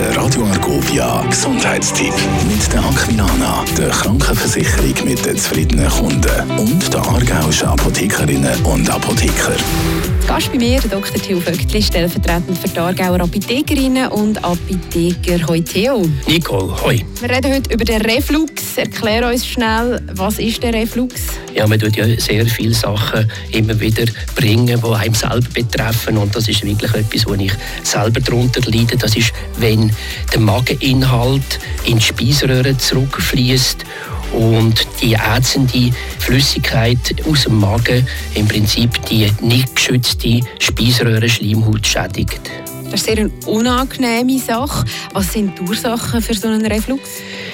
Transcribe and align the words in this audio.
Der 0.00 0.16
Radio 0.16 0.46
Argovia 0.46 1.22
Gesundheitstipp 1.28 2.14
mit 2.48 2.72
der 2.72 2.82
Aquilana, 2.82 3.62
der 3.76 3.90
Krankenversicherung 3.90 4.94
mit 5.04 5.26
den 5.26 5.36
zufriedenen 5.36 5.90
Kunden 5.90 6.50
und 6.58 6.90
der 6.90 7.00
aargauischen 7.02 7.68
Apothekerinnen 7.68 8.62
und 8.62 8.88
Apotheker. 8.88 9.52
Gast 10.26 10.50
bei 10.52 10.58
mir, 10.58 10.80
Dr. 10.80 11.20
Theo 11.20 11.38
Vögtli, 11.40 11.82
stellvertretend 11.82 12.56
für 12.56 12.68
die 12.68 12.78
Aargauer 12.78 13.20
Apothekerinnen 13.20 14.08
und 14.08 14.42
Apotheker. 14.42 15.46
Hoi 15.46 15.60
Theo. 15.60 16.08
Nicole, 16.26 16.72
hoi. 16.82 17.04
Wir 17.20 17.28
reden 17.28 17.52
heute 17.52 17.74
über 17.74 17.84
den 17.84 18.00
Reflux. 18.00 18.76
Erklär 18.76 19.28
uns 19.28 19.46
schnell, 19.46 20.00
was 20.14 20.38
ist 20.38 20.62
der 20.62 20.72
Reflux? 20.72 21.14
Ja, 21.54 21.66
man 21.66 21.78
tut 21.78 21.96
ja 21.96 22.06
sehr 22.18 22.46
viele 22.46 22.74
Sachen 22.74 23.30
immer 23.50 23.78
wieder 23.80 24.04
bringen, 24.36 24.80
die 24.80 24.94
einem 24.94 25.14
selber 25.14 25.48
betreffen 25.52 26.16
und 26.16 26.34
das 26.34 26.48
ist 26.48 26.64
wirklich 26.64 26.94
etwas, 26.94 27.26
wo 27.26 27.34
ich 27.34 27.52
selber 27.82 28.20
darunter 28.20 28.60
leide. 28.70 28.96
Das 28.96 29.16
ist, 29.16 29.32
wenn 29.58 29.89
der 30.32 30.40
Mageninhalt 30.40 31.58
in 31.84 31.98
die 31.98 32.04
Speiseröhre 32.04 32.76
zurückfließt 32.76 33.84
und 34.32 34.86
die 35.02 35.14
ätzende 35.14 35.90
Flüssigkeit 36.18 36.98
aus 37.28 37.44
dem 37.44 37.58
Magen 37.58 38.06
im 38.34 38.46
Prinzip 38.46 39.04
die 39.06 39.30
nicht 39.40 39.74
geschützte 39.74 40.40
Speiseröhrenschleimhaut 40.58 41.86
schädigt. 41.86 42.50
Das 42.90 43.02
ist 43.02 43.06
sehr 43.06 43.18
eine 43.18 43.30
unangenehme 43.46 44.38
Sache. 44.40 44.84
Was 45.12 45.32
sind 45.32 45.56
die 45.56 45.62
Ursachen 45.62 46.20
für 46.20 46.34
so 46.34 46.48
einen 46.48 46.66
Reflux? 46.66 47.02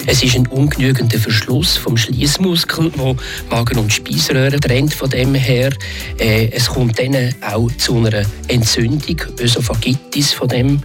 Es 0.07 0.23
ist 0.23 0.35
ein 0.35 0.47
ungenügender 0.47 1.19
Verschluss 1.19 1.77
vom 1.77 1.97
Schließmuskel, 1.97 2.91
wo 2.97 3.17
Magen 3.51 3.79
und 3.79 3.93
Speiseröhre 3.93 4.59
trennt 4.59 4.95
von 4.95 5.11
dem 5.11 5.35
her. 5.35 5.71
Äh, 6.19 6.49
es 6.53 6.69
kommt 6.69 6.99
dann 6.99 7.35
auch 7.43 7.69
zu 7.77 7.99
einer 7.99 8.23
Entzündung, 8.49 9.21
Ösophagitis 9.39 10.33
von 10.33 10.49
dem 10.49 10.81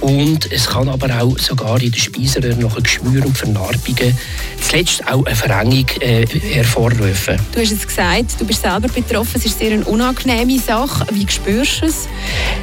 und 0.00 0.50
es 0.50 0.66
kann 0.66 0.88
aber 0.88 1.20
auch 1.20 1.38
sogar 1.38 1.80
in 1.82 1.90
der 1.90 1.98
Speiseröhre 1.98 2.56
noch 2.56 2.76
ein 2.76 2.82
Geschwür 2.82 3.24
und 3.26 3.36
Vernarbungen, 3.36 4.16
zuletzt 4.60 5.06
auch 5.06 5.26
eine 5.26 5.36
Verengung 5.36 5.86
äh, 6.00 6.24
hervorrufen. 6.26 7.36
Du 7.52 7.60
hast 7.60 7.72
es 7.72 7.86
gesagt, 7.86 8.40
du 8.40 8.46
bist 8.46 8.62
selber 8.62 8.88
betroffen. 8.88 9.32
Es 9.34 9.44
ist 9.44 9.58
sehr 9.58 9.72
eine 9.72 9.84
unangenehme 9.84 10.58
Sache. 10.58 11.06
Wie 11.12 11.26
spürst 11.28 11.82
du 11.82 11.86
es? 11.86 12.08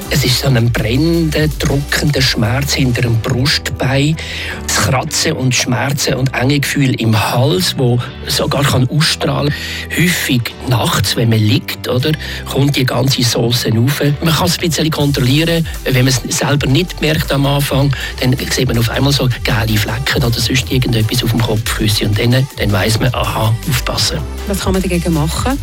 Es 0.10 0.24
ist 0.24 0.40
so 0.40 0.48
ein 0.48 0.72
brennender, 1.28 1.48
drückender 1.60 2.22
Schmerz 2.22 2.74
hinter 2.74 3.02
dem 3.02 3.20
Brustbein, 3.22 4.16
das 4.66 4.76
Kratzen 4.78 5.34
und 5.34 5.54
Schmerzen 5.54 6.16
und 6.16 6.34
enge 6.34 6.60
Gefühl 6.60 7.00
im 7.00 7.18
Hals, 7.32 7.76
wo 7.78 8.00
sogar 8.28 8.64
kann 8.64 8.88
ausstrahlen. 8.90 9.54
Häufig 9.98 10.42
nachts, 10.68 11.16
wenn 11.16 11.30
man 11.30 11.40
liegt, 11.40 11.88
oder, 11.88 12.12
kommt 12.50 12.76
die 12.76 12.86
ganze 12.86 13.24
Sauce 13.24 13.66
rauf. 13.66 14.02
Man 14.22 14.34
kann 14.34 14.48
es 14.48 14.58
ein 14.58 14.70
bisschen 14.70 14.90
kontrollieren, 14.90 15.68
wenn 15.84 16.06
man 16.06 16.08
es 16.08 16.22
selber 16.38 16.68
nicht 16.68 17.02
merkt 17.02 17.32
am 17.32 17.46
Anfang, 17.46 17.94
dann 18.22 18.36
sieht 18.52 18.68
man 18.68 18.78
auf 18.78 18.90
einmal 18.90 19.12
so 19.12 19.30
gelbe 19.44 19.78
Flecken 19.78 20.24
oder 20.24 20.40
sonst 20.40 20.72
irgendetwas 20.72 21.24
auf 21.24 21.32
dem 21.32 21.42
Kopf, 21.42 21.70
Füße 21.70 22.06
und 22.06 22.18
dann, 22.18 22.48
dann 22.58 22.72
weiss 22.72 23.00
man, 23.00 23.14
aha, 23.14 23.54
aufpassen. 23.70 24.20
Was 24.48 24.60
kann 24.60 24.74
man 24.74 24.82
dagegen 24.82 25.14
machen? 25.14 25.58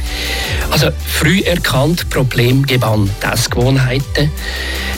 Also 0.70 0.90
früh 1.06 1.40
erkannt, 1.40 2.08
Problem 2.10 2.66
gebannt, 2.66 3.10
Essgewohnheiten. 3.20 4.30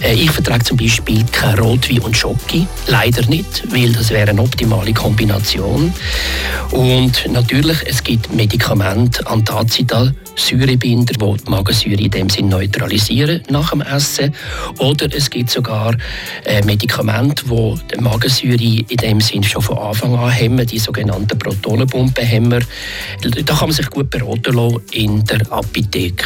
Äh, 0.02 0.14
ich 0.14 0.30
vertrage 0.30 0.64
zum 0.64 0.76
Beispiel 0.76 1.24
kein 1.32 1.58
Rotwein 1.58 2.00
und 2.00 2.16
Schoki. 2.16 2.66
Leider 2.86 3.26
nicht, 3.26 3.64
weil 3.72 3.92
das 3.92 4.10
wäre 4.10 4.30
eine 4.30 4.42
optimale 4.42 4.92
Kombination. 4.92 5.92
Und 6.70 7.26
natürlich, 7.30 7.78
es 7.86 8.02
gibt 8.02 8.32
Medikamente, 8.32 9.26
Antacital, 9.26 10.14
Säurebinder, 10.34 11.14
die 11.14 11.44
die 11.44 11.50
Magensäure 11.50 12.00
in 12.00 12.10
dem 12.10 12.28
Sinn 12.28 12.48
neutralisieren 12.48 13.42
nach 13.48 13.70
dem 13.70 13.80
Essen. 13.80 14.34
Oder 14.78 15.08
es 15.14 15.30
gibt 15.30 15.50
sogar 15.50 15.96
äh, 16.44 16.62
Medikamente, 16.64 17.44
die 17.46 17.74
die 17.94 18.00
Magensäure 18.00 18.84
in 18.88 18.96
dem 18.98 19.20
Sinn 19.20 19.42
schon 19.42 19.62
von 19.62 19.78
Anfang 19.78 20.14
an 20.14 20.30
hemmen, 20.30 20.66
die 20.66 20.78
sogenannten 20.78 21.38
Protonenpumpenhemmer. 21.38 22.60
Da 23.22 23.54
kann 23.54 23.68
man 23.68 23.72
sich 23.72 23.88
gut 23.90 24.10
beraten 24.10 24.54
lassen 24.54 24.82
in 24.92 25.24
der 25.24 25.40
Apotheke. 25.50 26.24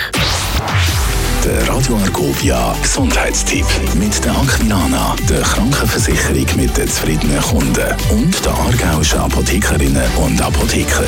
Der 1.44 1.66
Radio 1.68 1.96
Argovia 1.96 2.74
Gesundheitstipp. 2.82 3.64
Mit 3.94 4.22
der 4.22 4.32
Aquilana, 4.32 5.16
der 5.28 5.40
Krankenversicherung 5.40 6.46
mit 6.56 6.76
den 6.76 6.86
zufriedenen 6.86 7.40
Kunden. 7.40 7.96
Und 8.10 8.44
der 8.44 8.52
aargauischen 8.52 9.20
Apothekerinnen 9.20 10.04
und 10.18 10.40
Apotheker. 10.42 11.04